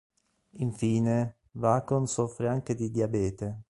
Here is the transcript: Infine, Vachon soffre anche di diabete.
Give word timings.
Infine, 0.53 1.35
Vachon 1.51 2.07
soffre 2.07 2.47
anche 2.49 2.73
di 2.73 2.89
diabete. 2.89 3.59